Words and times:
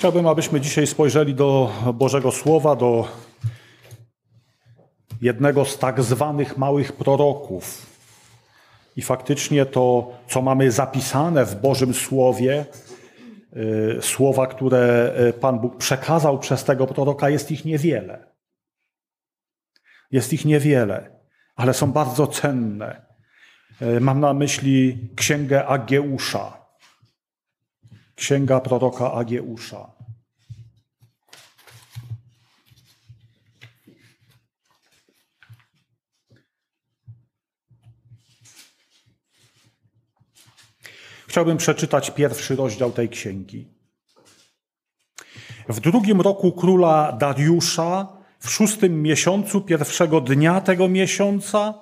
Chciałbym, 0.00 0.26
abyśmy 0.26 0.60
dzisiaj 0.60 0.86
spojrzeli 0.86 1.34
do 1.34 1.72
Bożego 1.94 2.32
Słowa, 2.32 2.76
do 2.76 3.08
jednego 5.20 5.64
z 5.64 5.78
tak 5.78 6.02
zwanych 6.02 6.56
małych 6.56 6.92
proroków. 6.92 7.86
I 8.96 9.02
faktycznie 9.02 9.66
to, 9.66 10.12
co 10.28 10.42
mamy 10.42 10.70
zapisane 10.70 11.44
w 11.44 11.60
Bożym 11.60 11.94
Słowie, 11.94 12.66
y, 13.56 14.02
słowa, 14.02 14.46
które 14.46 15.14
y, 15.28 15.32
Pan 15.32 15.58
Bóg 15.58 15.76
przekazał 15.76 16.38
przez 16.38 16.64
tego 16.64 16.86
proroka, 16.86 17.28
jest 17.30 17.50
ich 17.50 17.64
niewiele. 17.64 18.26
Jest 20.10 20.32
ich 20.32 20.44
niewiele, 20.44 21.10
ale 21.56 21.74
są 21.74 21.92
bardzo 21.92 22.26
cenne. 22.26 23.06
Y, 23.82 24.00
mam 24.00 24.20
na 24.20 24.34
myśli 24.34 25.08
księgę 25.16 25.66
Ageusza 25.66 26.59
Księga 28.20 28.60
proroka 28.60 29.12
Ageusza. 29.12 29.90
Chciałbym 41.28 41.56
przeczytać 41.56 42.10
pierwszy 42.10 42.56
rozdział 42.56 42.92
tej 42.92 43.08
księgi. 43.08 43.68
W 45.68 45.80
drugim 45.80 46.20
roku 46.20 46.52
króla 46.52 47.12
Dariusza, 47.12 48.08
w 48.38 48.50
szóstym 48.50 49.02
miesiącu 49.02 49.60
pierwszego 49.60 50.20
dnia 50.20 50.60
tego 50.60 50.88
miesiąca, 50.88 51.74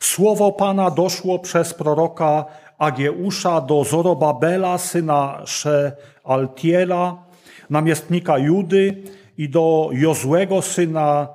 słowo 0.00 0.52
Pana 0.52 0.90
doszło 0.90 1.38
przez 1.38 1.74
proroka 1.74 2.44
Ageusza 2.82 3.60
do 3.60 3.84
Zorobabela, 3.84 4.78
syna 4.78 5.46
Shealtiela, 5.46 7.26
namiestnika 7.70 8.38
Judy 8.38 9.02
i 9.38 9.48
do 9.48 9.88
Jozłego, 9.92 10.62
syna 10.62 11.34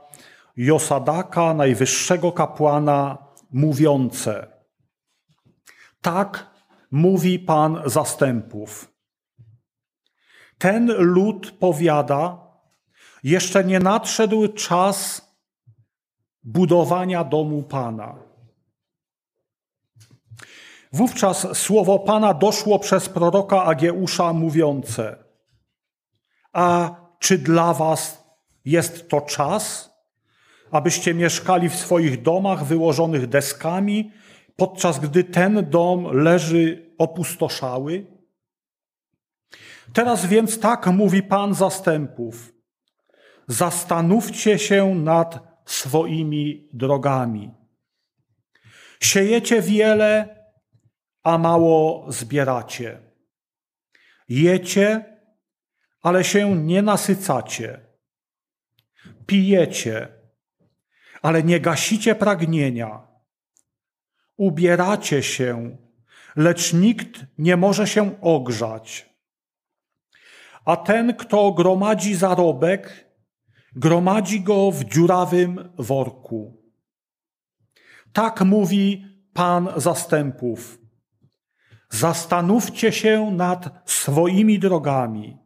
Josadaka, 0.57 1.53
najwyższego 1.53 2.31
kapłana, 2.31 3.17
mówiące 3.51 4.47
Tak 6.01 6.49
mówi 6.91 7.39
Pan 7.39 7.81
zastępów. 7.85 8.93
Ten 10.57 10.91
lud 10.97 11.51
powiada, 11.51 12.37
jeszcze 13.23 13.63
nie 13.63 13.79
nadszedł 13.79 14.47
czas 14.47 15.21
budowania 16.43 17.23
domu 17.23 17.63
Pana. 17.63 18.26
Wówczas 20.93 21.57
słowo 21.57 21.99
Pana 21.99 22.33
doszło 22.33 22.79
przez 22.79 23.09
proroka 23.09 23.63
Ageusza 23.63 24.33
mówiące: 24.33 25.23
A 26.53 26.95
czy 27.19 27.37
dla 27.37 27.73
was 27.73 28.23
jest 28.65 29.09
to 29.09 29.21
czas, 29.21 29.91
abyście 30.71 31.13
mieszkali 31.13 31.69
w 31.69 31.75
swoich 31.75 32.21
domach 32.21 32.65
wyłożonych 32.65 33.27
deskami, 33.27 34.11
podczas 34.55 34.99
gdy 34.99 35.23
ten 35.23 35.69
dom 35.69 36.07
leży 36.11 36.93
opustoszały? 36.97 38.05
Teraz 39.93 40.25
więc 40.25 40.59
tak 40.59 40.87
mówi 40.87 41.23
Pan 41.23 41.53
zastępów: 41.53 42.53
Zastanówcie 43.47 44.59
się 44.59 44.95
nad 44.95 45.39
swoimi 45.65 46.69
drogami. 46.73 47.51
Siejecie 48.99 49.61
wiele, 49.61 50.36
a 51.27 51.37
mało 51.37 52.05
zbieracie. 52.11 52.99
Jecie, 54.29 55.17
ale 56.01 56.23
się 56.23 56.55
nie 56.55 56.81
nasycacie. 56.81 57.85
Pijecie, 59.25 60.07
ale 61.21 61.43
nie 61.43 61.59
gasicie 61.59 62.15
pragnienia. 62.15 63.07
Ubieracie 64.37 65.23
się, 65.23 65.77
lecz 66.35 66.73
nikt 66.73 67.25
nie 67.37 67.57
może 67.57 67.87
się 67.87 68.21
ogrzać. 68.21 69.09
A 70.65 70.77
ten, 70.77 71.15
kto 71.15 71.51
gromadzi 71.51 72.15
zarobek, 72.15 73.11
gromadzi 73.75 74.41
go 74.41 74.71
w 74.71 74.83
dziurawym 74.83 75.73
worku. 75.77 76.63
Tak 78.13 78.41
mówi 78.41 79.05
Pan 79.33 79.69
zastępów. 79.75 80.86
Zastanówcie 81.89 82.91
się 82.91 83.31
nad 83.31 83.69
swoimi 83.85 84.59
drogami. 84.59 85.37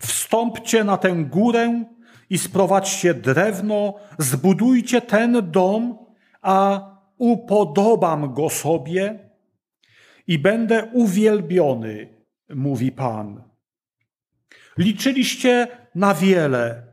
Wstąpcie 0.00 0.84
na 0.84 0.96
tę 0.96 1.14
górę 1.14 1.84
i 2.30 2.38
sprowadźcie 2.38 3.14
drewno, 3.14 3.94
zbudujcie 4.18 5.00
ten 5.00 5.50
dom, 5.50 5.98
a 6.42 6.80
upodobam 7.18 8.34
go 8.34 8.50
sobie 8.50 9.30
i 10.26 10.38
będę 10.38 10.84
uwielbiony, 10.84 12.08
mówi 12.48 12.92
Pan. 12.92 13.42
Liczyliście 14.78 15.68
na 15.94 16.14
wiele, 16.14 16.86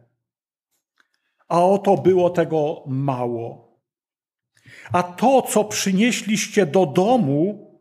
a 1.47 1.65
oto 1.65 1.97
było 1.97 2.29
tego 2.29 2.83
mało. 2.87 3.73
A 4.91 5.03
to, 5.03 5.41
co 5.41 5.63
przynieśliście 5.63 6.65
do 6.65 6.85
domu, 6.85 7.72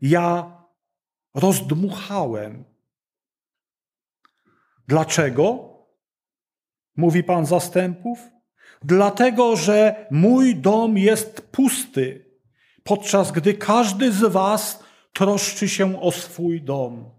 ja 0.00 0.58
rozdmuchałem. 1.34 2.64
Dlaczego? 4.88 5.68
Mówi 6.96 7.24
Pan 7.24 7.46
zastępów. 7.46 8.18
Dlatego, 8.82 9.56
że 9.56 10.06
mój 10.10 10.56
dom 10.56 10.98
jest 10.98 11.40
pusty, 11.40 12.24
podczas 12.84 13.32
gdy 13.32 13.54
każdy 13.54 14.12
z 14.12 14.32
Was 14.32 14.84
troszczy 15.12 15.68
się 15.68 16.00
o 16.00 16.12
swój 16.12 16.62
dom. 16.62 17.10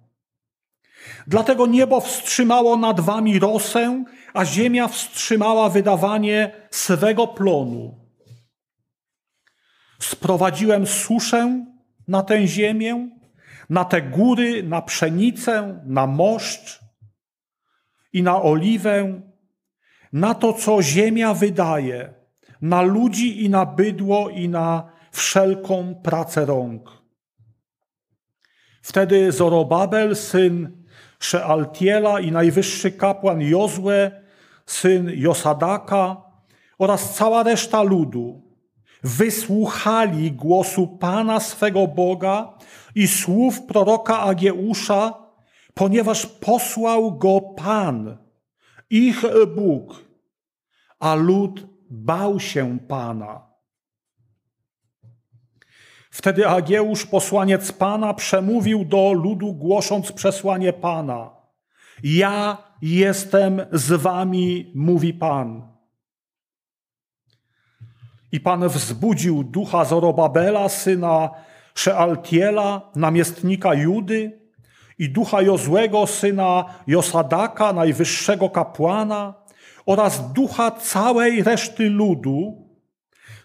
Dlatego 1.27 1.67
niebo 1.67 2.01
wstrzymało 2.01 2.77
nad 2.77 2.99
Wami 2.99 3.39
rosę, 3.39 4.03
a 4.33 4.45
ziemia 4.45 4.87
wstrzymała 4.87 5.69
wydawanie 5.69 6.51
swego 6.71 7.27
plonu. 7.27 7.99
Sprowadziłem 9.99 10.87
suszę 10.87 11.65
na 12.09 12.23
tę 12.23 12.47
ziemię, 12.47 13.09
na 13.69 13.85
te 13.85 14.01
góry, 14.01 14.63
na 14.63 14.81
pszenicę, 14.81 15.81
na 15.85 16.07
moszcz 16.07 16.79
i 18.13 18.23
na 18.23 18.41
oliwę, 18.41 19.21
na 20.13 20.33
to, 20.33 20.53
co 20.53 20.81
ziemia 20.81 21.33
wydaje, 21.33 22.13
na 22.61 22.81
ludzi 22.81 23.43
i 23.43 23.49
na 23.49 23.65
bydło 23.65 24.29
i 24.29 24.49
na 24.49 24.91
wszelką 25.11 25.95
pracę 26.03 26.45
rąk. 26.45 26.89
Wtedy 28.81 29.31
Zorobabel, 29.31 30.15
syn 30.15 30.85
Szealtiela 31.19 32.19
i 32.19 32.31
najwyższy 32.31 32.91
kapłan 32.91 33.41
Jozue, 33.41 34.11
syn 34.65 35.11
Josadaka 35.15 36.21
oraz 36.77 37.15
cała 37.15 37.43
reszta 37.43 37.83
ludu 37.83 38.48
wysłuchali 39.03 40.31
głosu 40.31 40.87
Pana 40.87 41.39
swego 41.39 41.87
Boga 41.87 42.57
i 42.95 43.07
słów 43.07 43.61
proroka 43.61 44.19
Ageusza, 44.19 45.13
ponieważ 45.73 46.25
posłał 46.25 47.17
go 47.17 47.41
Pan, 47.41 48.17
ich 48.89 49.23
Bóg, 49.55 50.05
a 50.99 51.15
lud 51.15 51.67
bał 51.89 52.39
się 52.39 52.79
Pana. 52.87 53.49
Wtedy 56.11 56.47
Ageusz, 56.47 57.05
posłaniec 57.05 57.71
Pana, 57.71 58.13
przemówił 58.13 58.85
do 58.85 59.13
ludu, 59.13 59.53
głosząc 59.53 60.11
przesłanie 60.11 60.73
Pana. 60.73 61.31
Ja 62.03 62.57
jestem 62.81 63.61
z 63.71 64.01
wami, 64.01 64.71
mówi 64.75 65.13
Pan. 65.13 65.78
I 68.31 68.39
Pan 68.39 68.69
wzbudził 68.69 69.43
ducha 69.43 69.85
Zorobabela, 69.85 70.69
syna 70.69 71.29
Szealtiela, 71.75 72.91
namiestnika 72.95 73.73
Judy, 73.73 74.39
i 74.99 75.09
ducha 75.09 75.41
Jozłego, 75.41 76.07
syna 76.07 76.65
Josadaka, 76.87 77.73
najwyższego 77.73 78.49
kapłana, 78.49 79.33
oraz 79.85 80.33
ducha 80.33 80.71
całej 80.71 81.43
reszty 81.43 81.89
ludu, 81.89 82.67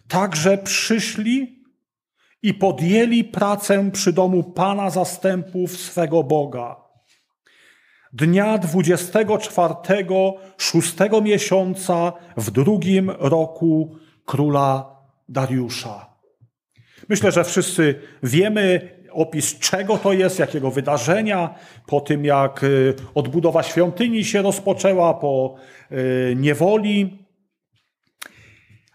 także 0.09 0.59
przyszli 0.59 1.65
i 2.43 2.55
podjęli 2.55 3.25
pracę 3.25 3.91
przy 3.91 4.13
domu 4.13 4.43
Pana 4.43 4.91
zastępów 4.91 5.77
swego 5.77 6.23
Boga. 6.23 6.77
Dnia 8.13 8.59
24 8.59 9.75
szóstego 10.59 11.21
miesiąca 11.21 12.13
w 12.37 12.51
drugim 12.51 13.11
roku 13.11 13.97
króla 14.25 14.97
Dariusza. 15.29 16.15
Myślę, 17.09 17.33
że 17.33 17.45
wszyscy 17.45 17.95
wiemy, 18.23 18.91
opis 19.13 19.59
czego 19.59 19.99
to 19.99 20.13
jest, 20.13 20.39
jakiego 20.39 20.71
wydarzenia, 20.71 21.55
po 21.87 22.01
tym 22.01 22.25
jak 22.25 22.63
y, 22.65 22.95
odbudowa 23.15 23.63
świątyni 23.63 24.25
się 24.25 24.43
rozpoczęła, 24.43 25.15
po 25.15 25.57
y, 25.93 26.35
niewoli. 26.37 27.19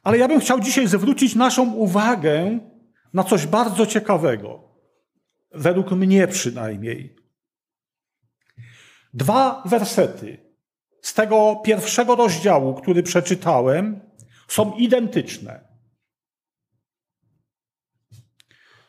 Ale 0.04 0.18
ja 0.18 0.28
bym 0.28 0.40
chciał 0.40 0.60
dzisiaj 0.60 0.88
zwrócić 0.88 1.36
naszą 1.36 1.74
uwagę 1.74 2.60
na 3.14 3.24
coś 3.24 3.48
bardzo 3.48 3.86
ciekawego. 3.86 4.64
Według 5.52 5.92
mnie 5.92 6.28
przynajmniej. 6.28 7.16
Dwa 9.14 9.64
wersety 9.66 10.38
z 11.02 11.14
tego 11.14 11.62
pierwszego 11.64 12.16
rozdziału, 12.16 12.74
który 12.74 13.04
przeczytałem, 13.04 14.09
są 14.50 14.74
identyczne. 14.74 15.70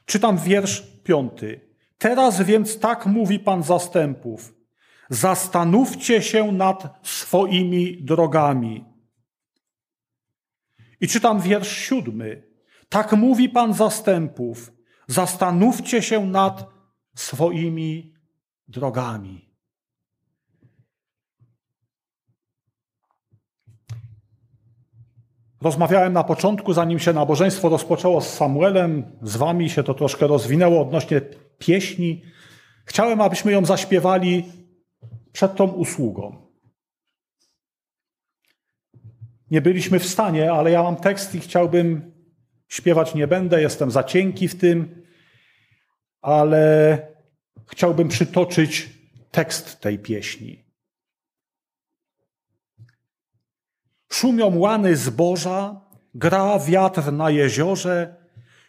Czytam 0.06 0.38
wiersz 0.38 0.82
piąty. 1.04 1.70
Teraz 1.98 2.42
więc 2.42 2.78
tak 2.78 3.06
mówi 3.06 3.38
Pan 3.38 3.62
zastępów. 3.62 4.54
Zastanówcie 5.10 6.22
się 6.22 6.52
nad 6.52 7.08
swoimi 7.08 8.02
drogami. 8.02 8.84
I 11.00 11.08
czytam 11.08 11.40
wiersz 11.40 11.76
siódmy. 11.76 12.42
Tak 12.88 13.12
mówi 13.12 13.48
Pan 13.48 13.74
zastępów. 13.74 14.72
Zastanówcie 15.06 16.02
się 16.02 16.26
nad 16.26 16.66
swoimi 17.14 18.14
drogami. 18.68 19.49
Rozmawiałem 25.60 26.12
na 26.12 26.24
początku, 26.24 26.72
zanim 26.72 26.98
się 26.98 27.12
nabożeństwo 27.12 27.68
rozpoczęło 27.68 28.20
z 28.20 28.32
Samuelem, 28.32 29.16
z 29.22 29.36
wami 29.36 29.70
się 29.70 29.82
to 29.82 29.94
troszkę 29.94 30.26
rozwinęło 30.26 30.82
odnośnie 30.82 31.20
pieśni. 31.58 32.22
Chciałem, 32.84 33.20
abyśmy 33.20 33.52
ją 33.52 33.64
zaśpiewali 33.64 34.44
przed 35.32 35.56
tą 35.56 35.64
usługą. 35.64 36.50
Nie 39.50 39.60
byliśmy 39.60 39.98
w 39.98 40.06
stanie, 40.06 40.52
ale 40.52 40.70
ja 40.70 40.82
mam 40.82 40.96
tekst 40.96 41.34
i 41.34 41.40
chciałbym 41.40 42.12
śpiewać 42.68 43.14
nie 43.14 43.26
będę, 43.26 43.62
jestem 43.62 43.90
za 43.90 44.04
cienki 44.04 44.48
w 44.48 44.58
tym, 44.58 45.04
ale 46.22 46.98
chciałbym 47.66 48.08
przytoczyć 48.08 48.90
tekst 49.30 49.80
tej 49.80 49.98
pieśni. 49.98 50.69
Szumią 54.20 54.58
łany 54.58 54.96
zboża, 54.96 55.80
gra 56.14 56.58
wiatr 56.58 57.12
na 57.12 57.30
jeziorze, 57.30 58.16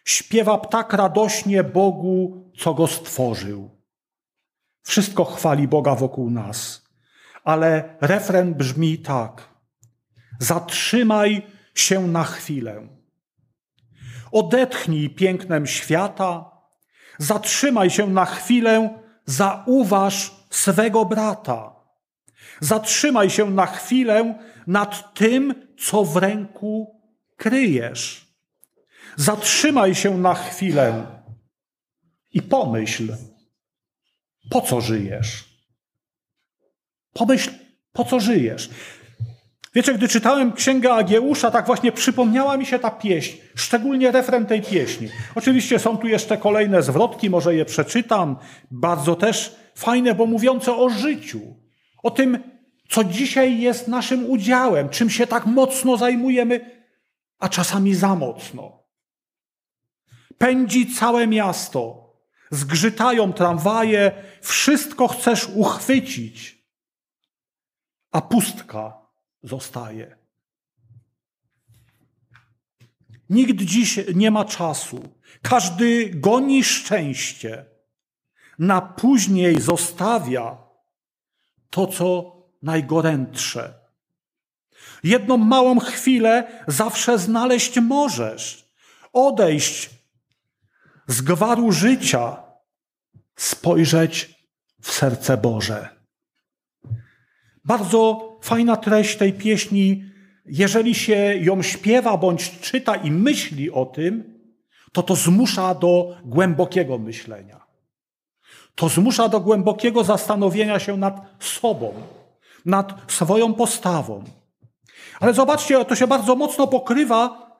śpiewa 0.05 0.57
ptak 0.57 0.93
radośnie 0.93 1.63
Bogu, 1.63 2.51
co 2.57 2.73
go 2.73 2.87
stworzył. 2.87 3.69
Wszystko 4.83 5.25
chwali 5.25 5.67
Boga 5.67 5.95
wokół 5.95 6.29
nas, 6.29 6.87
ale 7.43 7.97
refren 8.01 8.53
brzmi 8.53 8.97
tak. 8.99 9.49
Zatrzymaj 10.39 11.47
się 11.75 12.07
na 12.07 12.23
chwilę. 12.23 12.87
Odetchnij 14.31 15.09
pięknem 15.09 15.67
świata, 15.67 16.51
zatrzymaj 17.17 17.89
się 17.89 18.07
na 18.07 18.25
chwilę, 18.25 18.99
zauważ 19.25 20.35
swego 20.49 21.05
brata. 21.05 21.70
Zatrzymaj 22.61 23.29
się 23.29 23.49
na 23.49 23.65
chwilę 23.65 24.35
nad 24.67 25.13
tym, 25.13 25.53
co 25.77 26.03
w 26.03 26.17
ręku 26.17 27.01
kryjesz. 27.35 28.27
Zatrzymaj 29.15 29.95
się 29.95 30.17
na 30.17 30.33
chwilę 30.33 31.05
i 32.33 32.41
pomyśl, 32.41 33.13
po 34.49 34.61
co 34.61 34.81
żyjesz. 34.81 35.45
Pomyśl, 37.13 37.51
po 37.93 38.05
co 38.05 38.19
żyjesz. 38.19 38.69
Wiecie, 39.73 39.93
gdy 39.93 40.07
czytałem 40.07 40.53
Księgę 40.53 40.93
Agieusza, 40.93 41.51
tak 41.51 41.65
właśnie 41.65 41.91
przypomniała 41.91 42.57
mi 42.57 42.65
się 42.65 42.79
ta 42.79 42.91
pieśń, 42.91 43.37
szczególnie 43.55 44.11
refren 44.11 44.45
tej 44.45 44.61
pieśni. 44.61 45.09
Oczywiście 45.35 45.79
są 45.79 45.97
tu 45.97 46.07
jeszcze 46.07 46.37
kolejne 46.37 46.81
zwrotki, 46.83 47.29
może 47.29 47.55
je 47.55 47.65
przeczytam, 47.65 48.37
bardzo 48.71 49.15
też 49.15 49.55
fajne, 49.75 50.15
bo 50.15 50.25
mówiące 50.25 50.75
o 50.75 50.89
życiu, 50.89 51.60
o 52.03 52.11
tym, 52.11 52.39
co 52.89 53.03
dzisiaj 53.03 53.59
jest 53.59 53.87
naszym 53.87 54.29
udziałem, 54.29 54.89
czym 54.89 55.09
się 55.09 55.27
tak 55.27 55.45
mocno 55.45 55.97
zajmujemy, 55.97 56.83
a 57.39 57.49
czasami 57.49 57.95
za 57.95 58.15
mocno. 58.15 58.83
Pędzi 60.37 60.93
całe 60.93 61.27
miasto, 61.27 62.13
zgrzytają 62.51 63.33
tramwaje, 63.33 64.11
wszystko 64.41 65.07
chcesz 65.07 65.47
uchwycić, 65.55 66.65
a 68.11 68.21
pustka 68.21 69.07
zostaje. 69.43 70.17
Nikt 73.29 73.61
dziś 73.61 73.99
nie 74.15 74.31
ma 74.31 74.45
czasu. 74.45 75.09
Każdy 75.41 76.09
goni 76.09 76.63
szczęście. 76.63 77.65
Na 78.59 78.81
później 78.81 79.61
zostawia 79.61 80.57
to, 81.71 81.87
co 81.87 82.35
najgorętsze. 82.61 83.73
Jedną 85.03 85.37
małą 85.37 85.79
chwilę 85.79 86.63
zawsze 86.67 87.17
znaleźć 87.17 87.79
możesz. 87.79 88.71
Odejść 89.13 89.89
z 91.07 91.21
gwaru 91.21 91.71
życia, 91.71 92.43
spojrzeć 93.35 94.35
w 94.81 94.91
serce 94.91 95.37
Boże. 95.37 95.89
Bardzo 97.65 98.31
fajna 98.41 98.77
treść 98.77 99.17
tej 99.17 99.33
pieśni. 99.33 100.05
Jeżeli 100.45 100.95
się 100.95 101.15
ją 101.35 101.61
śpiewa 101.61 102.17
bądź 102.17 102.59
czyta 102.59 102.95
i 102.95 103.11
myśli 103.11 103.71
o 103.71 103.85
tym, 103.85 104.39
to 104.91 105.03
to 105.03 105.15
zmusza 105.15 105.75
do 105.75 106.17
głębokiego 106.25 106.97
myślenia. 106.97 107.61
To 108.75 108.89
zmusza 108.89 109.29
do 109.29 109.39
głębokiego 109.39 110.03
zastanowienia 110.03 110.79
się 110.79 110.97
nad 110.97 111.21
sobą, 111.39 111.93
nad 112.65 113.11
swoją 113.11 113.53
postawą. 113.53 114.23
Ale 115.19 115.33
zobaczcie, 115.33 115.85
to 115.85 115.95
się 115.95 116.07
bardzo 116.07 116.35
mocno 116.35 116.67
pokrywa 116.67 117.51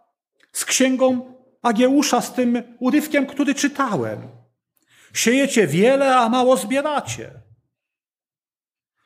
z 0.52 0.66
księgą 0.66 1.34
Agieusza, 1.62 2.22
z 2.22 2.34
tym 2.34 2.64
urywkiem, 2.80 3.26
który 3.26 3.56
czytałem. 3.56 4.28
Siejecie 5.14 5.68
wiele, 5.68 6.16
a 6.16 6.30
mało 6.30 6.58
zbieracie. 6.58 7.32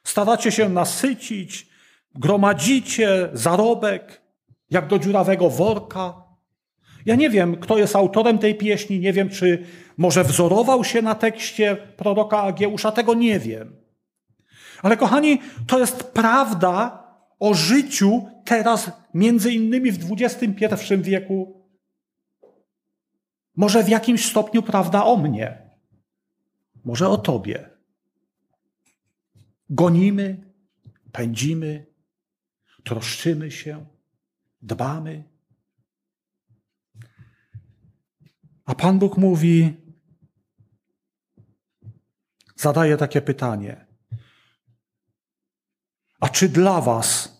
Staracie 0.03 0.51
się 0.51 0.69
nasycić, 0.69 1.67
gromadzicie 2.15 3.29
zarobek, 3.33 4.21
jak 4.69 4.87
do 4.87 4.99
dziurawego 4.99 5.49
worka. 5.49 6.24
Ja 7.05 7.15
nie 7.15 7.29
wiem, 7.29 7.55
kto 7.55 7.77
jest 7.77 7.95
autorem 7.95 8.37
tej 8.37 8.55
pieśni, 8.55 8.99
nie 8.99 9.13
wiem, 9.13 9.29
czy 9.29 9.65
może 9.97 10.23
wzorował 10.23 10.83
się 10.83 11.01
na 11.01 11.15
tekście 11.15 11.75
proroka 11.75 12.41
Agieusza, 12.41 12.91
tego 12.91 13.13
nie 13.13 13.39
wiem. 13.39 13.75
Ale 14.81 14.97
kochani, 14.97 15.41
to 15.67 15.79
jest 15.79 16.03
prawda 16.03 17.05
o 17.39 17.53
życiu 17.53 18.27
teraz, 18.45 18.91
między 19.13 19.53
innymi 19.53 19.91
w 19.91 20.11
XXI 20.11 20.75
wieku. 21.01 21.65
Może 23.55 23.83
w 23.83 23.89
jakimś 23.89 24.25
stopniu 24.25 24.63
prawda 24.63 25.03
o 25.03 25.17
mnie, 25.17 25.69
może 26.85 27.09
o 27.09 27.17
tobie. 27.17 27.69
Gonimy, 29.69 30.51
pędzimy, 31.11 31.85
troszczymy 32.83 33.51
się, 33.51 33.85
dbamy. 34.61 35.34
A 38.65 38.75
Pan 38.75 38.99
Bóg 38.99 39.17
mówi, 39.17 39.73
zadaje 42.55 42.97
takie 42.97 43.21
pytanie: 43.21 43.85
a 46.19 46.29
czy 46.29 46.49
dla 46.49 46.81
Was 46.81 47.35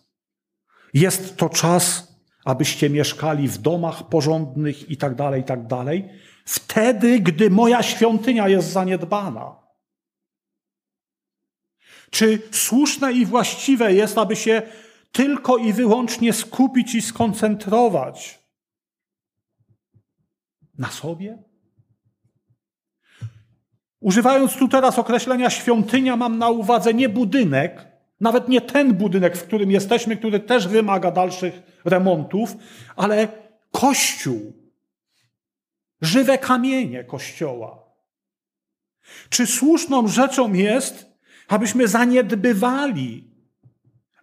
jest 0.94 1.36
to 1.36 1.48
czas, 1.48 2.16
abyście 2.44 2.90
mieszkali 2.90 3.48
w 3.48 3.58
domach 3.58 4.08
porządnych 4.08 4.90
i 4.90 4.96
tak 4.96 5.14
dalej, 5.14 5.40
i 5.40 5.44
tak 5.44 5.66
dalej? 5.66 6.08
Wtedy, 6.44 7.20
gdy 7.20 7.50
moja 7.50 7.82
świątynia 7.82 8.48
jest 8.48 8.72
zaniedbana. 8.72 9.56
Czy 12.10 12.42
słuszne 12.52 13.12
i 13.12 13.26
właściwe 13.26 13.92
jest, 13.92 14.18
aby 14.18 14.36
się 14.36 14.62
tylko 15.12 15.56
i 15.56 15.72
wyłącznie 15.72 16.32
skupić 16.32 16.94
i 16.94 17.02
skoncentrować 17.02 18.45
na 20.78 20.90
sobie? 20.90 21.38
Używając 24.00 24.56
tu 24.56 24.68
teraz 24.68 24.98
określenia 24.98 25.50
świątynia, 25.50 26.16
mam 26.16 26.38
na 26.38 26.48
uwadze 26.48 26.94
nie 26.94 27.08
budynek, 27.08 27.86
nawet 28.20 28.48
nie 28.48 28.60
ten 28.60 28.94
budynek, 28.94 29.36
w 29.36 29.42
którym 29.42 29.70
jesteśmy, 29.70 30.16
który 30.16 30.40
też 30.40 30.68
wymaga 30.68 31.10
dalszych 31.10 31.62
remontów, 31.84 32.56
ale 32.96 33.28
kościół. 33.70 34.52
Żywe 36.00 36.38
kamienie 36.38 37.04
kościoła. 37.04 37.86
Czy 39.28 39.46
słuszną 39.46 40.08
rzeczą 40.08 40.52
jest, 40.52 41.06
abyśmy 41.48 41.88
zaniedbywali 41.88 43.30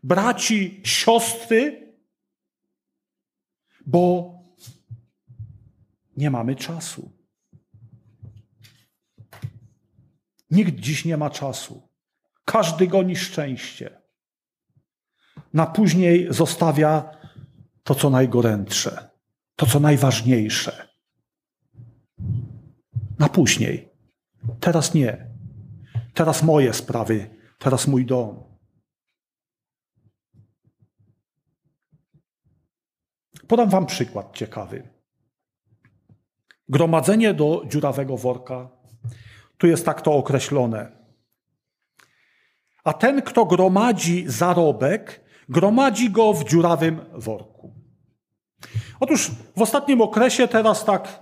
braci, 0.03 0.81
siostry, 0.83 1.93
bo 3.85 4.32
nie 6.17 6.31
mamy 6.31 6.55
czasu. 6.55 7.11
Nikt 10.51 10.75
dziś 10.75 11.05
nie 11.05 11.17
ma 11.17 11.29
czasu. 11.29 11.89
Każdy 12.45 12.87
goni 12.87 13.15
szczęście. 13.15 14.01
Na 15.53 15.65
później 15.65 16.27
zostawia 16.29 17.17
to, 17.83 17.95
co 17.95 18.09
najgorętsze, 18.09 19.09
to, 19.55 19.65
co 19.65 19.79
najważniejsze. 19.79 20.87
Na 23.19 23.29
później. 23.29 23.89
Teraz 24.59 24.93
nie. 24.93 25.33
Teraz 26.13 26.43
moje 26.43 26.73
sprawy, 26.73 27.29
teraz 27.59 27.87
mój 27.87 28.05
dom. 28.05 28.43
Podam 33.47 33.69
Wam 33.69 33.85
przykład 33.85 34.35
ciekawy. 34.35 34.92
Gromadzenie 36.69 37.33
do 37.33 37.63
dziurawego 37.67 38.17
worka, 38.17 38.69
tu 39.57 39.67
jest 39.67 39.85
tak 39.85 40.01
to 40.01 40.13
określone. 40.13 40.91
A 42.83 42.93
ten, 42.93 43.21
kto 43.21 43.45
gromadzi 43.45 44.23
zarobek, 44.27 45.21
gromadzi 45.49 46.11
go 46.11 46.33
w 46.33 46.49
dziurawym 46.49 47.05
worku. 47.13 47.73
Otóż 48.99 49.31
w 49.57 49.61
ostatnim 49.61 50.01
okresie 50.01 50.47
teraz 50.47 50.85
tak 50.85 51.19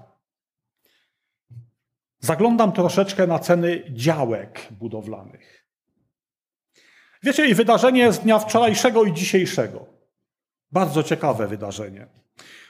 zaglądam 2.19 2.71
troszeczkę 2.71 3.27
na 3.27 3.39
ceny 3.39 3.83
działek 3.89 4.67
budowlanych. 4.71 5.67
Wiecie, 7.23 7.47
i 7.47 7.55
wydarzenie 7.55 8.11
z 8.11 8.19
dnia 8.19 8.39
wczorajszego 8.39 9.03
i 9.03 9.13
dzisiejszego. 9.13 9.85
Bardzo 10.71 11.03
ciekawe 11.03 11.47
wydarzenie. 11.47 12.20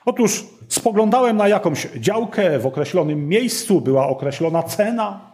Otóż 0.05 0.45
spoglądałem 0.69 1.37
na 1.37 1.47
jakąś 1.47 1.87
działkę 1.95 2.59
w 2.59 2.65
określonym 2.65 3.27
miejscu, 3.27 3.81
była 3.81 4.07
określona 4.07 4.63
cena. 4.63 5.31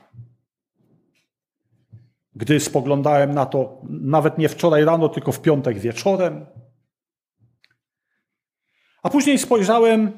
Gdy 2.35 2.59
spoglądałem 2.59 3.33
na 3.33 3.45
to, 3.45 3.81
nawet 3.89 4.37
nie 4.37 4.49
wczoraj 4.49 4.85
rano, 4.85 5.09
tylko 5.09 5.31
w 5.31 5.41
piątek 5.41 5.79
wieczorem. 5.79 6.45
A 9.03 9.09
później 9.09 9.37
spojrzałem 9.37 10.11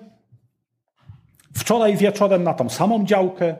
wczoraj 1.55 1.97
wieczorem 1.97 2.43
na 2.43 2.53
tą 2.53 2.69
samą 2.69 3.05
działkę, 3.05 3.55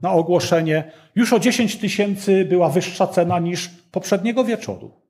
na 0.00 0.12
ogłoszenie. 0.12 0.92
Już 1.14 1.32
o 1.32 1.38
10 1.38 1.76
tysięcy 1.76 2.44
była 2.44 2.68
wyższa 2.68 3.06
cena 3.06 3.38
niż 3.38 3.68
poprzedniego 3.68 4.44
wieczoru. 4.44 5.00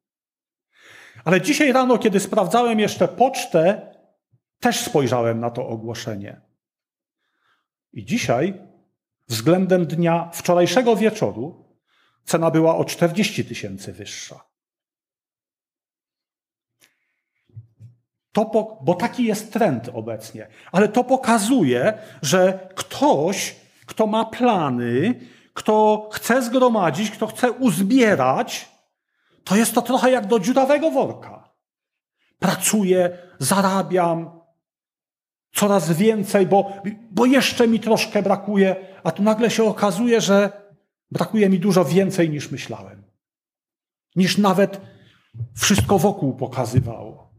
Ale 1.24 1.40
dzisiaj 1.40 1.72
rano, 1.72 1.98
kiedy 1.98 2.20
sprawdzałem 2.20 2.80
jeszcze 2.80 3.08
pocztę, 3.08 3.93
też 4.60 4.80
spojrzałem 4.80 5.40
na 5.40 5.50
to 5.50 5.68
ogłoszenie. 5.68 6.40
I 7.92 8.04
dzisiaj, 8.04 8.54
względem 9.28 9.86
dnia 9.86 10.30
wczorajszego 10.32 10.96
wieczoru, 10.96 11.64
cena 12.24 12.50
była 12.50 12.76
o 12.76 12.84
40 12.84 13.44
tysięcy 13.44 13.92
wyższa. 13.92 14.44
To 18.32 18.44
po, 18.44 18.78
bo 18.82 18.94
taki 18.94 19.24
jest 19.24 19.52
trend 19.52 19.90
obecnie. 19.92 20.48
Ale 20.72 20.88
to 20.88 21.04
pokazuje, 21.04 21.98
że 22.22 22.68
ktoś, 22.74 23.56
kto 23.86 24.06
ma 24.06 24.24
plany, 24.24 25.20
kto 25.52 26.08
chce 26.12 26.42
zgromadzić, 26.42 27.10
kto 27.10 27.26
chce 27.26 27.52
uzbierać, 27.52 28.68
to 29.44 29.56
jest 29.56 29.74
to 29.74 29.82
trochę 29.82 30.10
jak 30.10 30.26
do 30.26 30.40
dziurawego 30.40 30.90
worka. 30.90 31.54
Pracuję, 32.38 33.18
zarabiam 33.38 34.40
coraz 35.54 35.92
więcej, 35.92 36.46
bo, 36.46 36.72
bo 37.10 37.26
jeszcze 37.26 37.68
mi 37.68 37.80
troszkę 37.80 38.22
brakuje, 38.22 38.76
a 39.04 39.10
tu 39.10 39.22
nagle 39.22 39.50
się 39.50 39.64
okazuje, 39.64 40.20
że 40.20 40.52
brakuje 41.10 41.48
mi 41.48 41.58
dużo 41.58 41.84
więcej 41.84 42.30
niż 42.30 42.50
myślałem. 42.50 43.02
Niż 44.16 44.38
nawet 44.38 44.80
wszystko 45.56 45.98
wokół 45.98 46.36
pokazywało. 46.36 47.34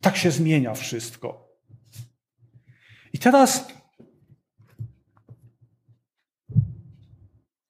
Tak 0.00 0.16
się 0.16 0.30
zmienia 0.30 0.74
wszystko. 0.74 1.48
I 3.12 3.18
teraz, 3.18 3.68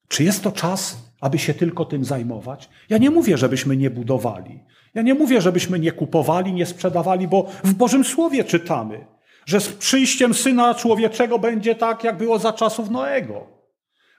czy 0.08 0.24
jest 0.24 0.42
to 0.42 0.52
czas, 0.52 0.96
aby 1.20 1.38
się 1.38 1.54
tylko 1.54 1.84
tym 1.84 2.04
zajmować? 2.04 2.68
Ja 2.88 2.98
nie 2.98 3.10
mówię, 3.10 3.38
żebyśmy 3.38 3.76
nie 3.76 3.90
budowali. 3.90 4.64
Ja 4.94 5.02
nie 5.02 5.14
mówię, 5.14 5.40
żebyśmy 5.40 5.78
nie 5.78 5.92
kupowali, 5.92 6.52
nie 6.52 6.66
sprzedawali, 6.66 7.28
bo 7.28 7.42
w 7.64 7.74
Bożym 7.74 8.04
Słowie 8.04 8.44
czytamy, 8.44 9.06
że 9.48 9.60
z 9.60 9.68
przyjściem 9.68 10.34
Syna 10.34 10.74
Człowieczego 10.74 11.38
będzie 11.38 11.74
tak, 11.74 12.04
jak 12.04 12.16
było 12.18 12.38
za 12.38 12.52
czasów 12.52 12.90
Noego. 12.90 13.46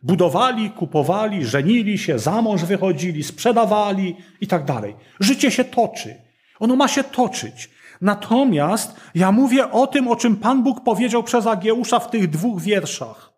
Budowali, 0.03 0.69
kupowali, 0.69 1.45
żenili 1.45 1.97
się, 1.97 2.19
za 2.19 2.41
mąż 2.41 2.63
wychodzili, 2.63 3.23
sprzedawali 3.23 4.15
i 4.41 4.47
tak 4.47 4.65
dalej. 4.65 4.95
Życie 5.19 5.51
się 5.51 5.63
toczy. 5.63 6.15
Ono 6.59 6.75
ma 6.75 6.87
się 6.87 7.03
toczyć. 7.03 7.69
Natomiast 8.01 8.95
ja 9.15 9.31
mówię 9.31 9.71
o 9.71 9.87
tym, 9.87 10.07
o 10.07 10.15
czym 10.15 10.35
Pan 10.35 10.63
Bóg 10.63 10.83
powiedział 10.83 11.23
przez 11.23 11.47
Agieusza 11.47 11.99
w 11.99 12.09
tych 12.09 12.29
dwóch 12.29 12.61
wierszach. 12.61 13.33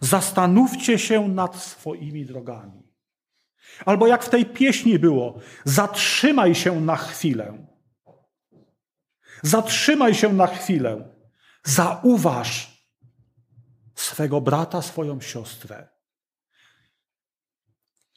Zastanówcie 0.00 0.98
się 0.98 1.28
nad 1.28 1.56
swoimi 1.56 2.26
drogami. 2.26 2.82
Albo 3.86 4.06
jak 4.06 4.24
w 4.24 4.30
tej 4.30 4.46
pieśni 4.46 4.98
było, 4.98 5.38
zatrzymaj 5.64 6.54
się 6.54 6.80
na 6.80 6.96
chwilę. 6.96 7.66
Zatrzymaj 9.42 10.14
się 10.14 10.32
na 10.32 10.46
chwilę. 10.46 11.13
Zauważ 11.64 12.74
swego 13.94 14.40
brata, 14.40 14.82
swoją 14.82 15.20
siostrę. 15.20 15.88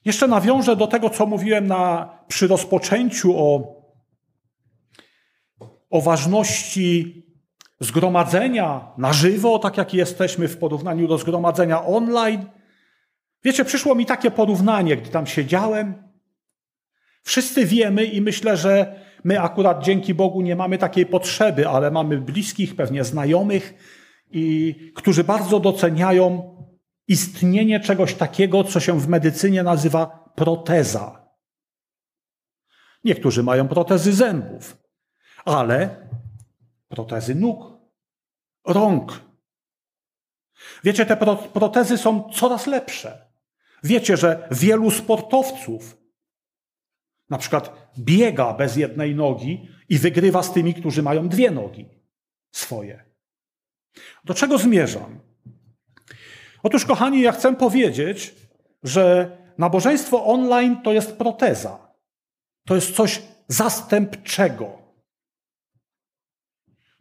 Jeszcze 0.05 0.27
nawiążę 0.27 0.75
do 0.75 0.87
tego, 0.87 1.09
co 1.09 1.25
mówiłem 1.25 1.67
na, 1.67 2.09
przy 2.27 2.47
rozpoczęciu 2.47 3.33
o, 3.37 3.75
o 5.89 6.01
ważności 6.01 7.23
zgromadzenia 7.79 8.91
na 8.97 9.13
żywo, 9.13 9.59
tak 9.59 9.77
jak 9.77 9.93
jesteśmy 9.93 10.47
w 10.47 10.57
porównaniu 10.57 11.07
do 11.07 11.17
zgromadzenia 11.17 11.85
online. 11.85 12.45
Wiecie, 13.43 13.65
przyszło 13.65 13.95
mi 13.95 14.05
takie 14.05 14.31
porównanie, 14.31 14.97
gdy 14.97 15.09
tam 15.09 15.27
siedziałem. 15.27 16.03
Wszyscy 17.23 17.65
wiemy 17.65 18.05
i 18.05 18.21
myślę, 18.21 18.57
że 18.57 18.99
my 19.23 19.41
akurat 19.41 19.83
dzięki 19.83 20.13
Bogu 20.13 20.41
nie 20.41 20.55
mamy 20.55 20.77
takiej 20.77 21.05
potrzeby, 21.05 21.67
ale 21.67 21.91
mamy 21.91 22.21
bliskich, 22.21 22.75
pewnie 22.75 23.03
znajomych, 23.03 23.73
i 24.31 24.75
którzy 24.95 25.23
bardzo 25.23 25.59
doceniają 25.59 26.55
istnienie 27.07 27.79
czegoś 27.79 28.13
takiego, 28.13 28.63
co 28.63 28.79
się 28.79 28.99
w 28.99 29.07
medycynie 29.07 29.63
nazywa 29.63 30.31
proteza. 30.35 31.27
Niektórzy 33.03 33.43
mają 33.43 33.67
protezy 33.67 34.13
zębów, 34.13 34.77
ale 35.45 36.09
protezy 36.87 37.35
nóg, 37.35 37.77
rąk. 38.67 39.21
Wiecie, 40.83 41.05
te 41.05 41.17
protezy 41.53 41.97
są 41.97 42.29
coraz 42.29 42.67
lepsze. 42.67 43.27
Wiecie, 43.83 44.17
że 44.17 44.47
wielu 44.51 44.91
sportowców 44.91 45.96
na 47.29 47.37
przykład 47.37 47.91
biega 47.99 48.53
bez 48.53 48.75
jednej 48.75 49.15
nogi 49.15 49.69
i 49.89 49.97
wygrywa 49.97 50.43
z 50.43 50.53
tymi, 50.53 50.73
którzy 50.73 51.03
mają 51.03 51.29
dwie 51.29 51.51
nogi 51.51 51.89
swoje. 52.51 53.05
Do 54.23 54.33
czego 54.33 54.57
zmierzam? 54.57 55.19
Otóż, 56.63 56.85
kochani, 56.85 57.21
ja 57.21 57.31
chcę 57.31 57.55
powiedzieć, 57.55 58.35
że 58.83 59.37
nabożeństwo 59.57 60.25
online 60.25 60.81
to 60.81 60.93
jest 60.93 61.17
proteza. 61.17 61.93
To 62.65 62.75
jest 62.75 62.95
coś 62.95 63.21
zastępczego. 63.47 64.77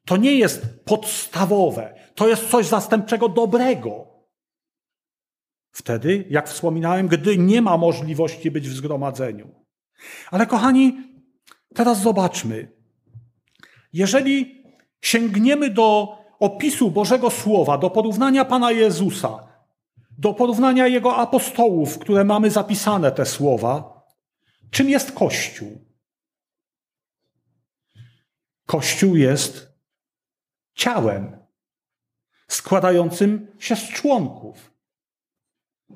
To 0.04 0.16
nie 0.16 0.34
jest 0.34 0.84
podstawowe. 0.84 1.94
To 2.14 2.28
jest 2.28 2.50
coś 2.50 2.66
zastępczego 2.66 3.28
dobrego. 3.28 4.06
Wtedy, 5.70 6.24
jak 6.30 6.48
wspominałem, 6.48 7.08
gdy 7.08 7.38
nie 7.38 7.62
ma 7.62 7.76
możliwości 7.76 8.50
być 8.50 8.68
w 8.68 8.74
zgromadzeniu. 8.74 9.65
Ale 10.30 10.46
kochani, 10.46 10.98
teraz 11.74 12.00
zobaczmy. 12.02 12.72
Jeżeli 13.92 14.64
sięgniemy 15.00 15.70
do 15.70 16.18
opisu 16.38 16.90
Bożego 16.90 17.30
Słowa, 17.30 17.78
do 17.78 17.90
porównania 17.90 18.44
Pana 18.44 18.72
Jezusa, 18.72 19.48
do 20.18 20.34
porównania 20.34 20.86
Jego 20.86 21.16
apostołów, 21.16 21.98
które 21.98 22.24
mamy 22.24 22.50
zapisane 22.50 23.12
te 23.12 23.26
słowa, 23.26 24.02
czym 24.70 24.88
jest 24.88 25.12
Kościół? 25.12 25.84
Kościół 28.66 29.16
jest 29.16 29.72
ciałem 30.74 31.46
składającym 32.48 33.46
się 33.58 33.76
z 33.76 33.88
członków. 33.88 34.72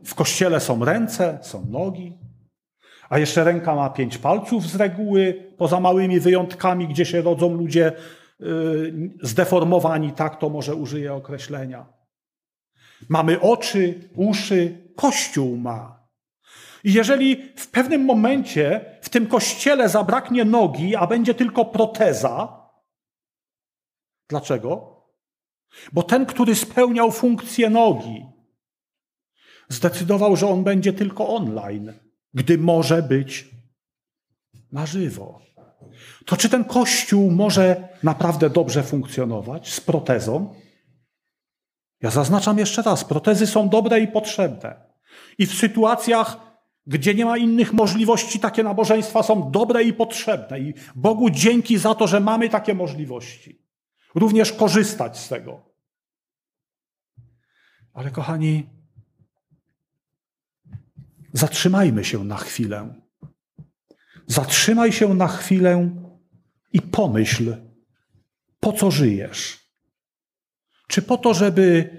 W 0.04 0.14
kościele 0.14 0.60
są 0.60 0.84
ręce, 0.84 1.38
są 1.42 1.66
nogi, 1.66 2.18
a 3.10 3.18
jeszcze 3.18 3.44
ręka 3.44 3.74
ma 3.74 3.90
pięć 3.90 4.18
palców 4.18 4.66
z 4.66 4.76
reguły, 4.76 5.52
poza 5.56 5.80
małymi 5.80 6.20
wyjątkami, 6.20 6.88
gdzie 6.88 7.04
się 7.04 7.22
rodzą 7.22 7.54
ludzie 7.54 7.92
yy, 8.40 9.10
zdeformowani, 9.22 10.12
tak 10.12 10.38
to 10.38 10.48
może 10.48 10.74
użyję 10.74 11.14
określenia. 11.14 11.86
Mamy 13.08 13.40
oczy, 13.40 14.10
uszy, 14.16 14.92
kościół 14.96 15.56
ma. 15.56 16.08
I 16.84 16.92
jeżeli 16.92 17.52
w 17.56 17.70
pewnym 17.70 18.04
momencie 18.04 18.84
w 19.02 19.08
tym 19.08 19.26
kościele 19.26 19.88
zabraknie 19.88 20.44
nogi, 20.44 20.96
a 20.96 21.06
będzie 21.06 21.34
tylko 21.34 21.64
proteza, 21.64 22.60
dlaczego? 24.28 24.96
Bo 25.92 26.02
ten, 26.02 26.26
który 26.26 26.54
spełniał 26.54 27.10
funkcję 27.10 27.70
nogi, 27.70 28.26
zdecydował, 29.68 30.36
że 30.36 30.48
on 30.48 30.64
będzie 30.64 30.92
tylko 30.92 31.28
online, 31.28 32.09
gdy 32.34 32.58
może 32.58 33.02
być 33.02 33.48
na 34.72 34.86
żywo. 34.86 35.40
To 36.26 36.36
czy 36.36 36.48
ten 36.48 36.64
kościół 36.64 37.30
może 37.30 37.88
naprawdę 38.02 38.50
dobrze 38.50 38.82
funkcjonować 38.82 39.72
z 39.72 39.80
protezą? 39.80 40.54
Ja 42.00 42.10
zaznaczam 42.10 42.58
jeszcze 42.58 42.82
raz, 42.82 43.04
protezy 43.04 43.46
są 43.46 43.68
dobre 43.68 44.00
i 44.00 44.08
potrzebne. 44.08 44.90
I 45.38 45.46
w 45.46 45.54
sytuacjach, 45.54 46.36
gdzie 46.86 47.14
nie 47.14 47.24
ma 47.24 47.38
innych 47.38 47.72
możliwości, 47.72 48.40
takie 48.40 48.62
nabożeństwa 48.62 49.22
są 49.22 49.50
dobre 49.50 49.82
i 49.82 49.92
potrzebne. 49.92 50.60
I 50.60 50.74
Bogu 50.94 51.30
dzięki 51.30 51.78
za 51.78 51.94
to, 51.94 52.06
że 52.06 52.20
mamy 52.20 52.48
takie 52.48 52.74
możliwości. 52.74 53.66
Również 54.14 54.52
korzystać 54.52 55.18
z 55.18 55.28
tego. 55.28 55.70
Ale 57.92 58.10
kochani, 58.10 58.79
zatrzymajmy 61.32 62.04
się 62.04 62.24
na 62.24 62.36
chwilę. 62.36 62.94
Zatrzymaj 64.26 64.92
się 64.92 65.14
na 65.14 65.28
chwilę 65.28 65.90
i 66.72 66.82
pomyśl, 66.82 67.56
po 68.60 68.72
co 68.72 68.90
żyjesz. 68.90 69.60
Czy 70.88 71.02
po 71.02 71.18
to, 71.18 71.34
żeby 71.34 71.90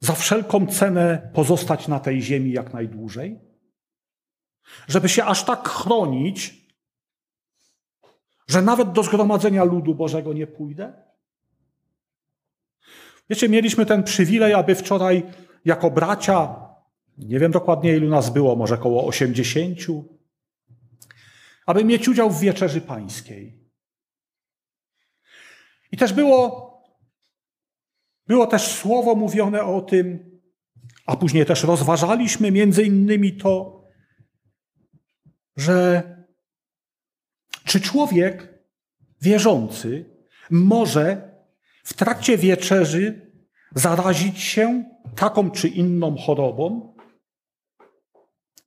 za 0.00 0.12
wszelką 0.12 0.66
cenę 0.66 1.30
pozostać 1.34 1.88
na 1.88 2.00
tej 2.00 2.22
ziemi 2.22 2.52
jak 2.52 2.72
najdłużej? 2.72 3.40
Żeby 4.88 5.08
się 5.08 5.24
aż 5.24 5.44
tak 5.44 5.68
chronić, 5.68 6.64
że 8.48 8.62
nawet 8.62 8.92
do 8.92 9.02
zgromadzenia 9.02 9.64
ludu 9.64 9.94
Bożego 9.94 10.32
nie 10.32 10.46
pójdę? 10.46 10.92
Wiecie, 13.30 13.48
mieliśmy 13.48 13.86
ten 13.86 14.02
przywilej, 14.02 14.54
aby 14.54 14.74
wczoraj 14.74 15.22
jako 15.64 15.90
bracia, 15.90 16.63
nie 17.18 17.38
wiem 17.38 17.52
dokładnie 17.52 17.96
ilu 17.96 18.08
nas 18.08 18.30
było, 18.30 18.56
może 18.56 18.74
około 18.74 19.06
osiemdziesięciu, 19.06 20.18
aby 21.66 21.84
mieć 21.84 22.08
udział 22.08 22.30
w 22.30 22.40
wieczerzy 22.40 22.80
pańskiej. 22.80 23.64
I 25.92 25.96
też 25.96 26.12
było, 26.12 26.72
było 28.26 28.46
też 28.46 28.62
słowo 28.62 29.14
mówione 29.14 29.64
o 29.64 29.80
tym, 29.80 30.34
a 31.06 31.16
później 31.16 31.46
też 31.46 31.64
rozważaliśmy 31.64 32.50
między 32.50 32.82
innymi 32.82 33.36
to, 33.36 33.84
że 35.56 36.02
czy 37.64 37.80
człowiek 37.80 38.64
wierzący 39.20 40.16
może 40.50 41.34
w 41.84 41.94
trakcie 41.94 42.38
wieczerzy 42.38 43.32
zarazić 43.74 44.40
się 44.40 44.84
taką 45.16 45.50
czy 45.50 45.68
inną 45.68 46.16
chorobą 46.16 46.93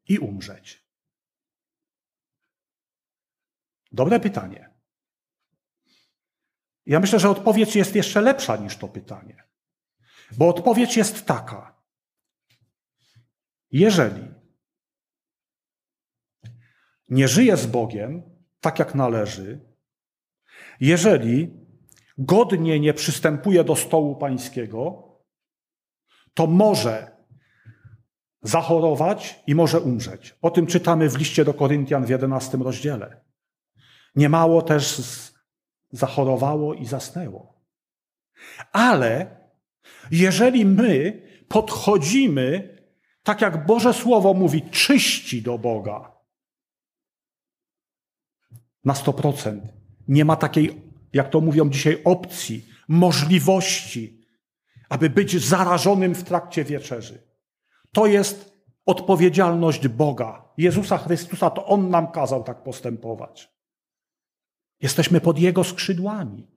i 0.07 0.19
umrzeć? 0.19 0.87
Dobre 3.91 4.19
pytanie. 4.19 4.69
Ja 6.85 6.99
myślę, 6.99 7.19
że 7.19 7.29
odpowiedź 7.29 7.75
jest 7.75 7.95
jeszcze 7.95 8.21
lepsza 8.21 8.55
niż 8.57 8.77
to 8.77 8.87
pytanie. 8.87 9.43
Bo 10.31 10.47
odpowiedź 10.47 10.97
jest 10.97 11.25
taka. 11.25 11.83
Jeżeli 13.71 14.27
nie 17.09 17.27
żyje 17.27 17.57
z 17.57 17.65
Bogiem 17.65 18.23
tak 18.59 18.79
jak 18.79 18.95
należy, 18.95 19.59
jeżeli 20.79 21.67
godnie 22.17 22.79
nie 22.79 22.93
przystępuje 22.93 23.63
do 23.63 23.75
stołu 23.75 24.15
pańskiego, 24.15 25.03
to 26.33 26.47
może 26.47 27.16
zachorować 28.47 29.43
i 29.47 29.55
może 29.55 29.79
umrzeć. 29.79 30.35
O 30.41 30.51
tym 30.51 30.67
czytamy 30.67 31.09
w 31.09 31.17
liście 31.17 31.45
do 31.45 31.53
Koryntian 31.53 32.05
w 32.05 32.09
11 32.09 32.57
rozdziale. 32.57 33.21
Niemało 34.15 34.61
też 34.61 35.01
zachorowało 35.91 36.73
i 36.73 36.85
zasnęło. 36.85 37.63
Ale 38.71 39.37
jeżeli 40.11 40.65
my 40.65 41.21
podchodzimy, 41.47 42.77
tak 43.23 43.41
jak 43.41 43.65
Boże 43.65 43.93
Słowo 43.93 44.33
mówi, 44.33 44.61
czyści 44.61 45.41
do 45.41 45.57
Boga, 45.57 46.17
na 48.85 48.93
100%, 48.93 49.59
nie 50.07 50.25
ma 50.25 50.35
takiej 50.35 50.87
jak 51.13 51.29
to 51.29 51.41
mówią 51.41 51.69
dzisiaj, 51.69 52.01
opcji, 52.03 52.65
możliwości, 52.87 54.27
aby 54.89 55.09
być 55.09 55.45
zarażonym 55.45 56.15
w 56.15 56.23
trakcie 56.23 56.63
wieczerzy. 56.63 57.26
To 57.97 58.05
jest 58.05 58.53
odpowiedzialność 58.85 59.87
Boga, 59.87 60.53
Jezusa 60.57 60.97
Chrystusa, 60.97 61.49
to 61.49 61.65
On 61.65 61.89
nam 61.89 62.11
kazał 62.11 62.43
tak 62.43 62.63
postępować. 62.63 63.51
Jesteśmy 64.81 65.21
pod 65.21 65.39
Jego 65.39 65.63
skrzydłami, 65.63 66.47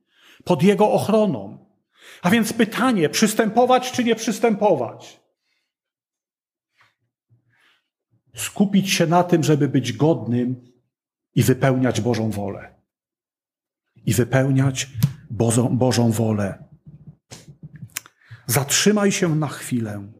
pod 0.44 0.62
Jego 0.62 0.92
ochroną. 0.92 1.66
A 2.22 2.30
więc 2.30 2.52
pytanie, 2.52 3.08
przystępować 3.08 3.92
czy 3.92 4.04
nie 4.04 4.14
przystępować? 4.14 5.20
Skupić 8.34 8.90
się 8.90 9.06
na 9.06 9.24
tym, 9.24 9.44
żeby 9.44 9.68
być 9.68 9.92
godnym 9.92 10.72
i 11.34 11.42
wypełniać 11.42 12.00
Bożą 12.00 12.30
wolę 12.30 12.74
i 14.06 14.14
wypełniać 14.14 14.88
Bożą, 15.30 15.76
Bożą 15.78 16.10
wolę. 16.10 16.64
Zatrzymaj 18.46 19.12
się 19.12 19.34
na 19.34 19.48
chwilę. 19.48 20.19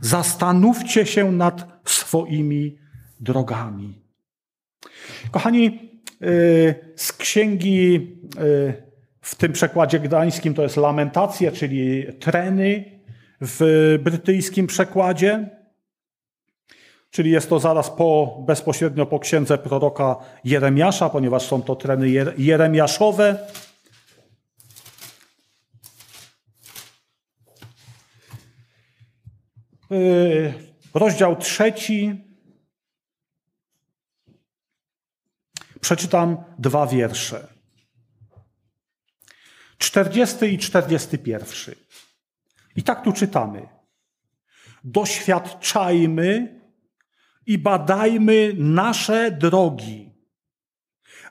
Zastanówcie 0.00 1.06
się 1.06 1.32
nad 1.32 1.66
swoimi 1.84 2.78
drogami. 3.20 4.02
Kochani, 5.30 5.90
y, 6.22 6.94
z 6.96 7.12
księgi 7.12 7.94
y, 8.40 8.82
w 9.20 9.34
tym 9.34 9.52
przekładzie 9.52 10.00
gdańskim 10.00 10.54
to 10.54 10.62
jest 10.62 10.76
lamentacje, 10.76 11.52
czyli 11.52 12.04
treny 12.20 13.00
w 13.40 13.98
brytyjskim 14.02 14.66
przekładzie 14.66 15.48
czyli 17.14 17.30
jest 17.30 17.48
to 17.48 17.58
zaraz 17.58 17.90
po, 17.90 18.38
bezpośrednio 18.46 19.06
po 19.06 19.18
księdze 19.18 19.58
proroka 19.58 20.16
Jeremiasza, 20.44 21.10
ponieważ 21.10 21.42
są 21.42 21.62
to 21.62 21.76
treny 21.76 22.08
jeremiaszowe. 22.38 23.38
Rozdział 30.94 31.36
trzeci. 31.36 32.24
Przeczytam 35.80 36.44
dwa 36.58 36.86
wiersze. 36.86 37.48
Czterdziesty 39.78 40.48
i 40.48 40.58
czterdziesty 40.58 41.18
pierwszy. 41.18 41.76
I 42.76 42.82
tak 42.82 43.04
tu 43.04 43.12
czytamy. 43.12 43.68
Doświadczajmy 44.84 46.60
i 47.46 47.58
badajmy 47.58 48.52
nasze 48.58 49.30
drogi. 49.30 50.14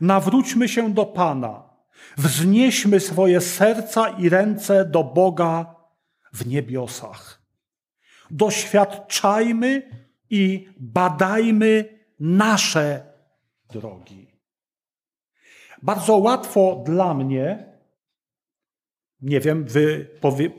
Nawróćmy 0.01 0.69
się 0.69 0.93
do 0.93 1.05
Pana, 1.05 1.69
wznieśmy 2.17 2.99
swoje 2.99 3.41
serca 3.41 4.09
i 4.09 4.29
ręce 4.29 4.85
do 4.85 5.03
Boga 5.03 5.75
w 6.33 6.47
niebiosach. 6.47 7.42
Doświadczajmy 8.31 9.89
i 10.29 10.69
badajmy 10.79 11.99
nasze 12.19 13.13
drogi. 13.69 14.27
Bardzo 15.81 16.17
łatwo 16.17 16.83
dla 16.85 17.13
mnie, 17.13 17.73
nie 19.21 19.39
wiem, 19.39 19.65
wy 19.67 20.09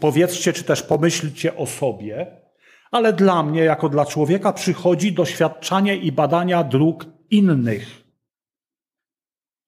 powiedzcie, 0.00 0.52
czy 0.52 0.64
też 0.64 0.82
pomyślcie 0.82 1.56
o 1.56 1.66
sobie, 1.66 2.44
ale 2.90 3.12
dla 3.12 3.42
mnie, 3.42 3.60
jako 3.60 3.88
dla 3.88 4.06
człowieka, 4.06 4.52
przychodzi 4.52 5.12
doświadczanie 5.12 5.96
i 5.96 6.12
badania 6.12 6.64
dróg 6.64 7.06
innych, 7.30 8.04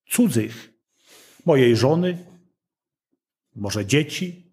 cudzych, 0.09 0.73
mojej 1.47 1.77
żony, 1.77 2.19
może 3.55 3.87
dzieci, 3.87 4.53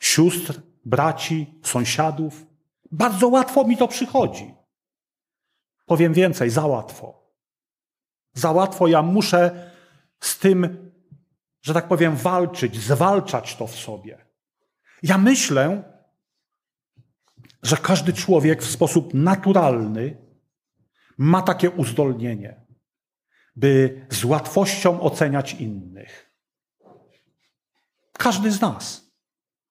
sióstr, 0.00 0.60
braci, 0.84 1.46
sąsiadów, 1.62 2.51
Bardzo 2.92 3.28
łatwo 3.28 3.64
mi 3.64 3.76
to 3.76 3.88
przychodzi. 3.88 4.54
Powiem 5.86 6.12
więcej, 6.12 6.50
za 6.50 6.66
łatwo. 6.66 7.32
Za 8.34 8.52
łatwo 8.52 8.86
ja 8.86 9.02
muszę 9.02 9.70
z 10.20 10.38
tym, 10.38 10.90
że 11.62 11.74
tak 11.74 11.88
powiem, 11.88 12.16
walczyć, 12.16 12.76
zwalczać 12.76 13.56
to 13.56 13.66
w 13.66 13.74
sobie. 13.76 14.26
Ja 15.02 15.18
myślę, 15.18 15.82
że 17.62 17.76
każdy 17.76 18.12
człowiek 18.12 18.62
w 18.62 18.70
sposób 18.70 19.14
naturalny 19.14 20.16
ma 21.18 21.42
takie 21.42 21.70
uzdolnienie, 21.70 22.66
by 23.56 24.06
z 24.10 24.24
łatwością 24.24 25.00
oceniać 25.00 25.54
innych. 25.54 26.32
Każdy 28.12 28.50
z 28.50 28.60
nas. 28.60 29.12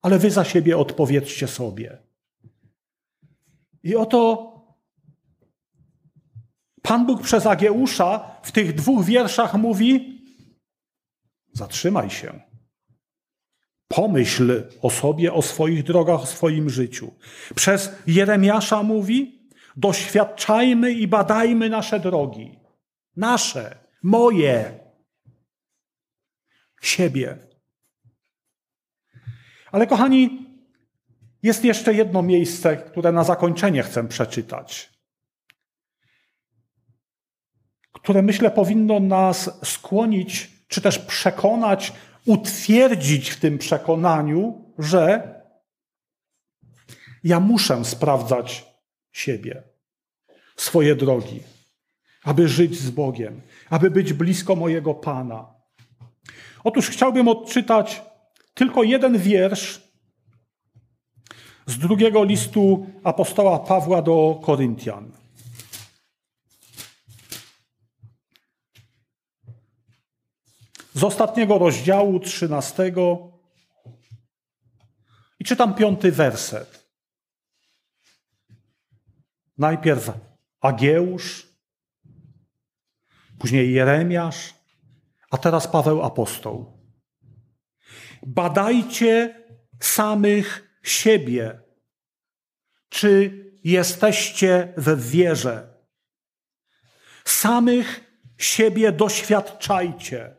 Ale 0.02 0.20
wy 0.20 0.32
za 0.32 0.44
siebie 0.44 0.78
odpowiedzcie 0.78 1.48
sobie. 1.48 2.11
I 3.84 3.96
oto 3.96 4.52
Pan 6.82 7.06
Bóg 7.06 7.22
przez 7.22 7.46
Ageusza 7.46 8.40
w 8.44 8.52
tych 8.52 8.76
dwóch 8.76 9.06
wierszach 9.06 9.54
mówi: 9.54 10.22
Zatrzymaj 11.54 12.10
się. 12.10 12.40
Pomyśl 13.88 14.64
o 14.82 14.90
sobie, 14.90 15.34
o 15.34 15.42
swoich 15.42 15.84
drogach, 15.84 16.22
o 16.22 16.26
swoim 16.26 16.70
życiu. 16.70 17.14
Przez 17.56 17.92
Jeremiasza 18.08 18.84
mówi: 18.84 19.50
Doświadczajmy 19.78 20.92
i 20.92 21.08
badajmy 21.08 21.70
nasze 21.70 22.00
drogi. 22.00 22.60
Nasze, 23.16 23.78
moje, 24.04 24.80
siebie. 26.82 27.38
Ale 29.72 29.88
kochani, 29.88 30.51
jest 31.44 31.66
jeszcze 31.66 31.94
jedno 31.94 32.22
miejsce, 32.22 32.78
które 32.78 33.12
na 33.12 33.24
zakończenie 33.24 33.84
chcę 33.84 34.08
przeczytać, 34.08 34.90
które 37.92 38.22
myślę 38.22 38.52
powinno 38.52 39.00
nas 39.00 39.60
skłonić, 39.64 40.52
czy 40.68 40.82
też 40.82 41.00
przekonać, 41.00 41.94
utwierdzić 42.26 43.30
w 43.30 43.40
tym 43.40 43.58
przekonaniu, 43.58 44.74
że 44.78 45.36
ja 47.24 47.40
muszę 47.40 47.86
sprawdzać 47.86 48.66
siebie, 49.12 49.64
swoje 50.56 50.96
drogi, 50.96 51.40
aby 52.24 52.48
żyć 52.48 52.80
z 52.80 52.90
Bogiem, 52.90 53.42
aby 53.70 53.92
być 53.92 54.14
blisko 54.14 54.56
mojego 54.56 54.94
Pana. 54.94 55.54
Otóż 56.64 56.90
chciałbym 56.90 57.28
odczytać 57.28 58.02
tylko 58.54 58.84
jeden 58.84 59.18
wiersz 59.18 59.91
z 61.66 61.78
drugiego 61.78 62.24
listu 62.24 62.88
apostoła 63.04 63.60
Pawła 63.60 64.02
do 64.02 64.40
Koryntian. 64.44 65.12
Z 70.94 71.04
ostatniego 71.04 71.58
rozdziału, 71.58 72.20
trzynastego. 72.20 73.32
I 75.40 75.44
czytam 75.44 75.76
piąty 75.76 76.12
werset. 76.12 76.92
Najpierw 79.58 80.12
Ageusz, 80.62 81.48
później 83.40 83.74
Jeremiasz, 83.74 84.54
a 85.32 85.38
teraz 85.38 85.68
Paweł 85.68 86.04
apostoł. 86.04 86.78
Badajcie 88.26 89.44
samych 89.80 90.71
siebie, 90.84 91.60
czy 92.90 93.42
jesteście 93.64 94.74
we 94.78 94.98
wierze. 94.98 95.74
Samych 97.26 98.12
siebie 98.38 98.92
doświadczajcie. 98.92 100.36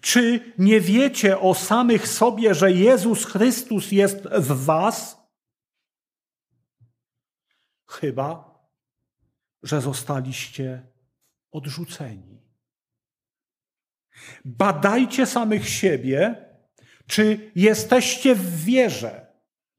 Czy 0.00 0.52
nie 0.58 0.80
wiecie 0.80 1.40
o 1.40 1.54
samych 1.54 2.08
sobie, 2.08 2.54
że 2.54 2.72
Jezus 2.72 3.24
Chrystus 3.24 3.92
jest 3.92 4.16
w 4.22 4.64
Was? 4.64 5.16
Chyba, 7.86 8.54
że 9.62 9.80
zostaliście 9.80 10.86
odrzuceni. 11.50 12.42
Badajcie 14.44 15.26
samych 15.26 15.68
siebie, 15.68 16.43
czy 17.06 17.50
jesteście 17.56 18.34
w 18.34 18.64
wierze. 18.64 19.26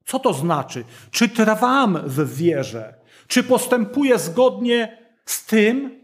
Co 0.04 0.18
to 0.18 0.32
znaczy? 0.32 0.84
Czy 1.10 1.28
trwam 1.28 2.02
w 2.06 2.36
wierze? 2.36 2.94
Czy 3.26 3.42
postępuję 3.42 4.18
zgodnie 4.18 4.98
z 5.24 5.46
tym, 5.46 6.00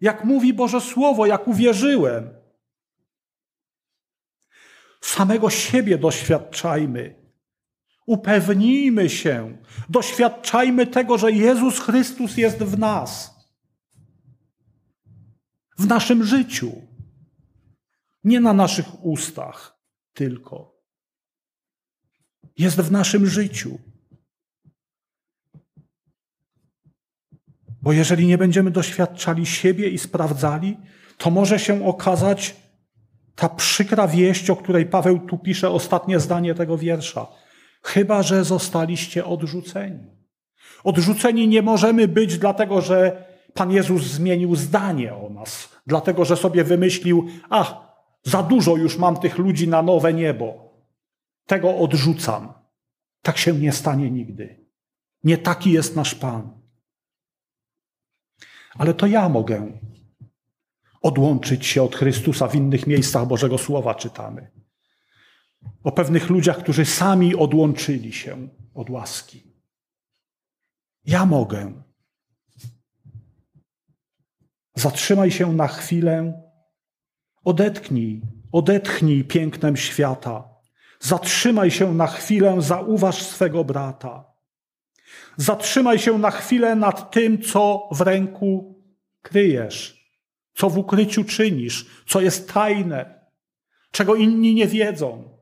jak 0.00 0.24
mówi 0.24 0.54
Boże 0.54 0.80
Słowo, 0.80 1.26
jak 1.26 1.48
uwierzyłem? 1.48 2.30
Samego 5.00 5.50
siebie 5.50 5.98
doświadczajmy. 5.98 7.14
Upewnijmy 8.06 9.10
się, 9.10 9.56
doświadczajmy 9.88 10.86
tego, 10.86 11.18
że 11.18 11.32
Jezus 11.32 11.78
Chrystus 11.80 12.36
jest 12.36 12.58
w 12.58 12.78
nas 12.78 13.40
w 15.80 15.86
naszym 15.86 16.24
życiu. 16.24 16.72
Nie 18.24 18.40
na 18.40 18.52
naszych 18.52 19.04
ustach 19.04 19.80
tylko. 20.12 20.80
Jest 22.58 22.80
w 22.80 22.92
naszym 22.92 23.26
życiu. 23.26 23.78
Bo 27.82 27.92
jeżeli 27.92 28.26
nie 28.26 28.38
będziemy 28.38 28.70
doświadczali 28.70 29.46
siebie 29.46 29.88
i 29.88 29.98
sprawdzali, 29.98 30.76
to 31.18 31.30
może 31.30 31.58
się 31.58 31.86
okazać 31.86 32.56
ta 33.34 33.48
przykra 33.48 34.08
wieść, 34.08 34.50
o 34.50 34.56
której 34.56 34.86
Paweł 34.86 35.18
tu 35.18 35.38
pisze 35.38 35.70
ostatnie 35.70 36.20
zdanie 36.20 36.54
tego 36.54 36.78
wiersza. 36.78 37.26
Chyba, 37.82 38.22
że 38.22 38.44
zostaliście 38.44 39.24
odrzuceni. 39.24 40.06
Odrzuceni 40.84 41.48
nie 41.48 41.62
możemy 41.62 42.08
być, 42.08 42.38
dlatego 42.38 42.80
że 42.80 43.24
Pan 43.54 43.72
Jezus 43.72 44.02
zmienił 44.02 44.56
zdanie 44.56 45.14
o 45.14 45.30
nas, 45.30 45.68
dlatego 45.86 46.24
że 46.24 46.36
sobie 46.36 46.64
wymyślił, 46.64 47.28
ach, 47.50 47.74
za 48.22 48.42
dużo 48.42 48.76
już 48.76 48.98
mam 48.98 49.16
tych 49.16 49.38
ludzi 49.38 49.68
na 49.68 49.82
nowe 49.82 50.14
niebo. 50.14 50.70
Tego 51.46 51.76
odrzucam. 51.76 52.52
Tak 53.22 53.38
się 53.38 53.52
nie 53.52 53.72
stanie 53.72 54.10
nigdy. 54.10 54.66
Nie 55.24 55.38
taki 55.38 55.72
jest 55.72 55.96
nasz 55.96 56.14
Pan. 56.14 56.60
Ale 58.74 58.94
to 58.94 59.06
ja 59.06 59.28
mogę 59.28 59.78
odłączyć 61.02 61.66
się 61.66 61.82
od 61.82 61.96
Chrystusa 61.96 62.48
w 62.48 62.54
innych 62.54 62.86
miejscach 62.86 63.26
Bożego 63.26 63.58
Słowa 63.58 63.94
czytamy. 63.94 64.50
O 65.84 65.92
pewnych 65.92 66.30
ludziach, 66.30 66.58
którzy 66.58 66.84
sami 66.84 67.34
odłączyli 67.34 68.12
się 68.12 68.48
od 68.74 68.90
łaski. 68.90 69.54
Ja 71.04 71.26
mogę. 71.26 71.82
Zatrzymaj 74.74 75.30
się 75.30 75.52
na 75.52 75.68
chwilę, 75.68 76.42
odetchnij, 77.44 78.20
odetchnij 78.52 79.24
pięknem 79.24 79.76
świata. 79.76 80.48
Zatrzymaj 81.00 81.70
się 81.70 81.94
na 81.94 82.06
chwilę, 82.06 82.62
zauważ 82.62 83.22
swego 83.22 83.64
brata. 83.64 84.24
Zatrzymaj 85.36 85.98
się 85.98 86.18
na 86.18 86.30
chwilę 86.30 86.74
nad 86.74 87.10
tym, 87.10 87.42
co 87.42 87.88
w 87.92 88.00
ręku 88.00 88.82
kryjesz, 89.22 90.10
co 90.54 90.70
w 90.70 90.78
ukryciu 90.78 91.24
czynisz, 91.24 91.86
co 92.06 92.20
jest 92.20 92.52
tajne, 92.52 93.20
czego 93.90 94.14
inni 94.14 94.54
nie 94.54 94.66
wiedzą. 94.66 95.38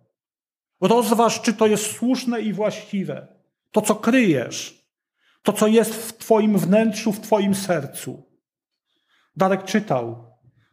Rozważ, 0.81 1.41
czy 1.43 1.55
to 1.55 1.67
jest 1.67 1.97
słuszne 1.97 2.41
i 2.41 2.53
właściwe. 2.53 3.27
To, 3.73 3.83
co 3.83 3.95
kryjesz, 3.95 4.89
to, 5.43 5.53
co 5.53 5.67
jest 5.67 5.95
w 5.95 6.19
Twoim 6.19 6.59
wnętrzu, 6.59 7.13
w 7.13 7.21
Twoim 7.21 7.55
sercu. 7.55 8.23
Darek 9.37 9.65
czytał 9.65 10.28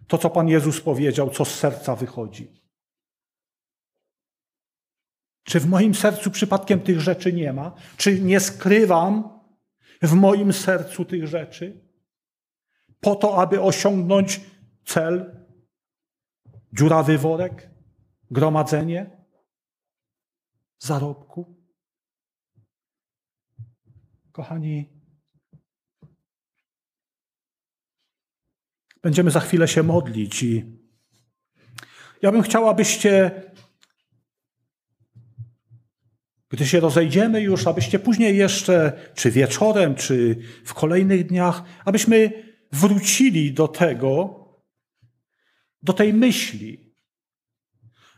to, 0.07 0.17
co 0.17 0.29
Pan 0.29 0.47
Jezus 0.47 0.81
powiedział, 0.81 1.29
co 1.29 1.45
z 1.45 1.55
serca 1.55 1.95
wychodzi. 1.95 2.65
Czy 5.43 5.59
w 5.59 5.65
moim 5.65 5.95
sercu 5.95 6.31
przypadkiem 6.31 6.79
tych 6.79 7.01
rzeczy 7.01 7.33
nie 7.33 7.53
ma? 7.53 7.75
Czy 7.97 8.21
nie 8.21 8.39
skrywam 8.39 9.39
w 10.01 10.13
moim 10.13 10.53
sercu 10.53 11.05
tych 11.05 11.27
rzeczy? 11.27 11.81
Po 12.99 13.15
to, 13.15 13.37
aby 13.41 13.61
osiągnąć 13.61 14.41
cel, 14.85 15.45
dziurawy 16.73 17.17
worek, 17.17 17.69
gromadzenie 18.31 19.25
zarobku? 20.79 21.55
Kochani, 24.31 24.94
Będziemy 29.05 29.31
za 29.31 29.39
chwilę 29.39 29.67
się 29.67 29.83
modlić 29.83 30.43
i 30.43 30.65
ja 32.21 32.31
bym 32.31 32.41
chciał, 32.41 32.69
abyście 32.69 33.31
gdy 36.49 36.65
się 36.67 36.79
rozejdziemy 36.79 37.41
już, 37.41 37.67
abyście 37.67 37.99
później 37.99 38.37
jeszcze, 38.37 38.93
czy 39.15 39.31
wieczorem, 39.31 39.95
czy 39.95 40.35
w 40.65 40.73
kolejnych 40.73 41.27
dniach, 41.27 41.63
abyśmy 41.85 42.31
wrócili 42.71 43.53
do 43.53 43.67
tego, 43.67 44.39
do 45.81 45.93
tej 45.93 46.13
myśli, 46.13 46.95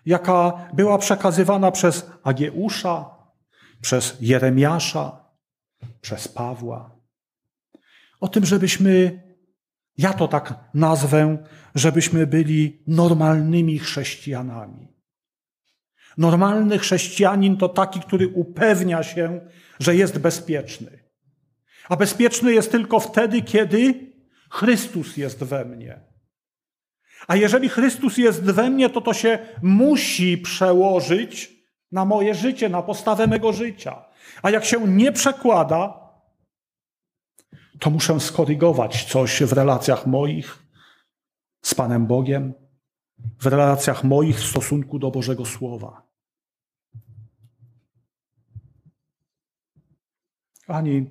jaka 0.06 0.70
była 0.74 0.98
przekazywana 0.98 1.72
przez 1.72 2.10
Agieusza, 2.24 3.06
przez 3.82 4.18
Jeremiasza, 4.22 5.26
przez 6.02 6.28
Pawła. 6.28 7.00
O 8.20 8.28
tym, 8.28 8.46
żebyśmy, 8.46 9.24
ja 9.98 10.14
to 10.14 10.28
tak 10.28 10.54
nazwę, 10.74 11.38
żebyśmy 11.76 12.28
byli 12.28 12.84
normalnymi 12.88 13.80
chrześcijanami. 13.80 14.88
Normalny 16.18 16.80
chrześcijanin 16.80 17.58
to 17.58 17.70
taki, 17.70 18.00
który 18.00 18.28
upewnia 18.28 19.04
się, 19.04 19.42
że 19.80 19.96
jest 19.96 20.20
bezpieczny. 20.20 21.00
A 21.90 21.96
bezpieczny 21.96 22.54
jest 22.54 22.72
tylko 22.72 23.00
wtedy, 23.00 23.42
kiedy 23.42 24.12
Chrystus 24.50 25.18
jest 25.18 25.44
we 25.44 25.66
mnie. 25.66 26.00
A 27.28 27.36
jeżeli 27.36 27.70
Chrystus 27.70 28.18
jest 28.18 28.44
we 28.44 28.70
mnie, 28.70 28.90
to 28.90 29.02
to 29.02 29.14
się 29.14 29.40
musi 29.62 30.38
przełożyć 30.38 31.52
na 31.92 32.06
moje 32.06 32.36
życie, 32.36 32.70
na 32.70 32.82
postawę 32.82 33.28
mego 33.28 33.54
życia. 33.54 34.06
A 34.42 34.50
jak 34.50 34.66
się 34.66 34.88
nie 34.88 35.12
przekłada, 35.12 36.07
to 37.80 37.90
muszę 37.90 38.20
skorygować 38.20 39.06
coś 39.06 39.44
w 39.44 39.54
relacjach 39.54 40.08
moich 40.08 40.58
z 41.62 41.76
Panem 41.76 42.06
Bogiem, 42.06 42.54
w 43.40 43.46
relacjach 43.46 44.04
moich 44.04 44.38
w 44.38 44.48
stosunku 44.48 45.00
do 45.00 45.12
Bożego 45.12 45.46
Słowa. 45.46 46.08
Ani 50.68 51.06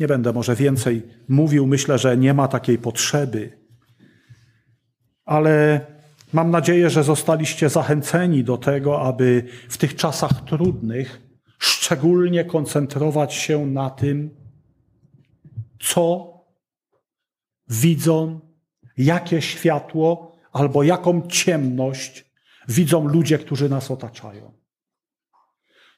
nie 0.00 0.08
będę 0.08 0.32
może 0.32 0.56
więcej 0.56 1.02
mówił, 1.28 1.66
myślę, 1.66 1.98
że 1.98 2.16
nie 2.16 2.34
ma 2.34 2.48
takiej 2.48 2.78
potrzeby, 2.78 3.58
ale 5.24 5.86
mam 6.32 6.50
nadzieję, 6.50 6.90
że 6.90 7.04
zostaliście 7.04 7.68
zachęceni 7.68 8.44
do 8.44 8.56
tego, 8.56 9.02
aby 9.02 9.44
w 9.68 9.76
tych 9.76 9.96
czasach 9.96 10.44
trudnych 10.44 11.20
szczególnie 11.58 12.44
koncentrować 12.44 13.34
się 13.34 13.66
na 13.66 13.90
tym, 13.90 14.30
co 15.80 16.34
widzą, 17.68 18.40
jakie 18.96 19.42
światło 19.42 20.36
albo 20.52 20.82
jaką 20.82 21.28
ciemność 21.28 22.24
widzą 22.68 23.08
ludzie, 23.08 23.38
którzy 23.38 23.68
nas 23.68 23.90
otaczają. 23.90 24.58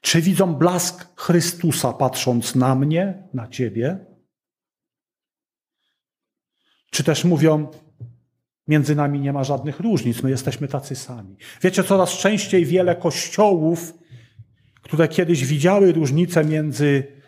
Czy 0.00 0.22
widzą 0.22 0.54
blask 0.54 1.20
Chrystusa 1.20 1.92
patrząc 1.92 2.54
na 2.54 2.74
mnie, 2.74 3.28
na 3.34 3.48
ciebie? 3.48 4.06
Czy 6.90 7.04
też 7.04 7.24
mówią, 7.24 7.70
między 8.68 8.94
nami 8.94 9.20
nie 9.20 9.32
ma 9.32 9.44
żadnych 9.44 9.80
różnic, 9.80 10.22
my 10.22 10.30
jesteśmy 10.30 10.68
tacy 10.68 10.96
sami. 10.96 11.36
Wiecie, 11.62 11.84
coraz 11.84 12.10
częściej 12.10 12.66
wiele 12.66 12.96
kościołów, 12.96 13.94
które 14.82 15.08
kiedyś 15.08 15.46
widziały 15.46 15.92
różnicę 15.92 16.44
między 16.44 17.19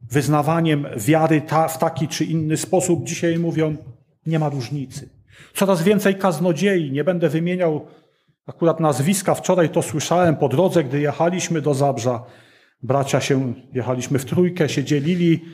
wyznawaniem 0.00 0.86
wiary 0.96 1.40
ta, 1.40 1.68
w 1.68 1.78
taki 1.78 2.08
czy 2.08 2.24
inny 2.24 2.56
sposób, 2.56 3.04
dzisiaj 3.04 3.38
mówią, 3.38 3.76
nie 4.26 4.38
ma 4.38 4.48
różnicy. 4.48 5.08
Coraz 5.54 5.82
więcej 5.82 6.14
kaznodziei, 6.14 6.92
nie 6.92 7.04
będę 7.04 7.28
wymieniał 7.28 7.86
akurat 8.46 8.80
nazwiska, 8.80 9.34
wczoraj 9.34 9.70
to 9.70 9.82
słyszałem 9.82 10.36
po 10.36 10.48
drodze, 10.48 10.84
gdy 10.84 11.00
jechaliśmy 11.00 11.62
do 11.62 11.74
Zabrza. 11.74 12.24
Bracia 12.82 13.20
się, 13.20 13.54
jechaliśmy 13.72 14.18
w 14.18 14.24
trójkę, 14.24 14.68
się 14.68 14.84
dzielili 14.84 15.44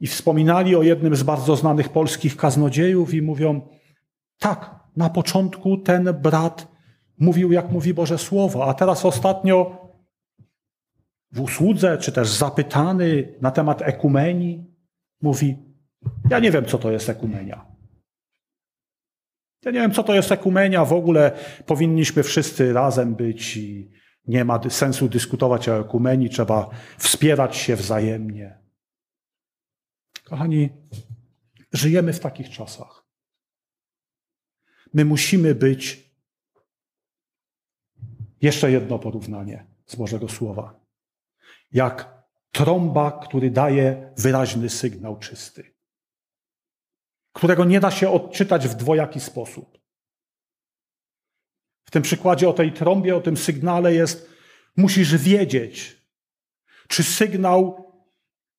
i 0.00 0.06
wspominali 0.06 0.76
o 0.76 0.82
jednym 0.82 1.16
z 1.16 1.22
bardzo 1.22 1.56
znanych 1.56 1.88
polskich 1.88 2.36
kaznodziejów 2.36 3.14
i 3.14 3.22
mówią, 3.22 3.60
tak, 4.38 4.74
na 4.96 5.10
początku 5.10 5.76
ten 5.76 6.04
brat 6.22 6.68
mówił, 7.18 7.52
jak 7.52 7.70
mówi 7.70 7.94
Boże 7.94 8.18
Słowo, 8.18 8.66
a 8.66 8.74
teraz 8.74 9.04
ostatnio 9.04 9.81
w 11.32 11.40
usłudze, 11.40 11.98
czy 11.98 12.12
też 12.12 12.28
zapytany 12.28 13.34
na 13.40 13.50
temat 13.50 13.82
ekumenii, 13.82 14.64
mówi: 15.22 15.58
Ja 16.30 16.38
nie 16.38 16.50
wiem, 16.50 16.66
co 16.66 16.78
to 16.78 16.90
jest 16.90 17.08
ekumenia. 17.08 17.66
Ja 19.64 19.70
nie 19.70 19.80
wiem, 19.80 19.92
co 19.92 20.02
to 20.02 20.14
jest 20.14 20.32
ekumenia. 20.32 20.84
W 20.84 20.92
ogóle 20.92 21.32
powinniśmy 21.66 22.22
wszyscy 22.22 22.72
razem 22.72 23.14
być 23.14 23.56
i 23.56 23.90
nie 24.26 24.44
ma 24.44 24.70
sensu 24.70 25.08
dyskutować 25.08 25.68
o 25.68 25.80
ekumenii, 25.80 26.30
trzeba 26.30 26.70
wspierać 26.98 27.56
się 27.56 27.76
wzajemnie. 27.76 28.58
Kochani, 30.24 30.70
żyjemy 31.72 32.12
w 32.12 32.20
takich 32.20 32.50
czasach. 32.50 33.06
My 34.94 35.04
musimy 35.04 35.54
być. 35.54 36.12
Jeszcze 38.40 38.70
jedno 38.70 38.98
porównanie 38.98 39.66
z 39.86 39.96
Bożego 39.96 40.28
Słowa. 40.28 40.81
Jak 41.72 42.24
trąba, 42.52 43.10
który 43.10 43.50
daje 43.50 44.12
wyraźny 44.16 44.70
sygnał 44.70 45.18
czysty, 45.18 45.74
którego 47.32 47.64
nie 47.64 47.80
da 47.80 47.90
się 47.90 48.10
odczytać 48.10 48.68
w 48.68 48.74
dwojaki 48.74 49.20
sposób. 49.20 49.78
W 51.84 51.90
tym 51.90 52.02
przykładzie 52.02 52.48
o 52.48 52.52
tej 52.52 52.72
trąbie, 52.72 53.16
o 53.16 53.20
tym 53.20 53.36
sygnale 53.36 53.94
jest, 53.94 54.30
musisz 54.76 55.16
wiedzieć, 55.16 56.02
czy 56.88 57.02
sygnał 57.02 57.92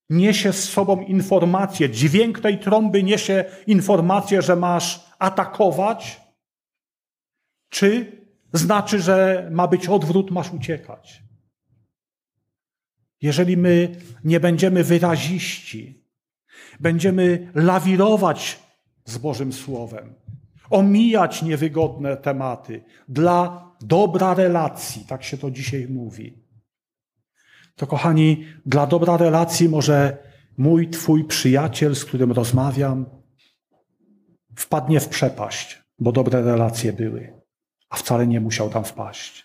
niesie 0.09 0.53
z 0.53 0.69
sobą 0.69 1.01
informację, 1.01 1.89
dźwięk 1.89 2.39
tej 2.39 2.59
trąby 2.59 3.03
niesie 3.03 3.45
informację, 3.67 4.41
że 4.41 4.55
masz 4.55 5.05
atakować, 5.19 6.21
czy 7.69 8.11
znaczy, 8.53 9.01
że 9.01 9.47
ma 9.51 9.67
być 9.67 9.87
odwrót, 9.87 10.31
masz 10.31 10.53
uciekać? 10.53 11.23
Jeżeli 13.23 13.57
my 13.57 13.95
nie 14.23 14.39
będziemy 14.39 14.83
wyraziści, 14.83 16.03
będziemy 16.79 17.51
lawirować 17.55 18.59
z 19.05 19.17
Bożym 19.17 19.53
Słowem, 19.53 20.13
omijać 20.69 21.41
niewygodne 21.41 22.17
tematy 22.17 22.83
dla 23.07 23.71
dobra 23.81 24.33
relacji, 24.33 25.05
tak 25.05 25.23
się 25.23 25.37
to 25.37 25.51
dzisiaj 25.51 25.87
mówi, 25.87 26.43
to 27.75 27.87
kochani, 27.87 28.45
dla 28.65 28.87
dobra 28.87 29.17
relacji 29.17 29.69
może 29.69 30.17
mój, 30.57 30.89
twój 30.89 31.25
przyjaciel, 31.25 31.95
z 31.95 32.05
którym 32.05 32.31
rozmawiam, 32.31 33.05
wpadnie 34.55 34.99
w 34.99 35.09
przepaść, 35.09 35.83
bo 35.99 36.11
dobre 36.11 36.41
relacje 36.41 36.93
były 36.93 37.43
a 37.93 37.95
wcale 37.95 38.27
nie 38.27 38.41
musiał 38.41 38.69
tam 38.69 38.83
wpaść. 38.83 39.42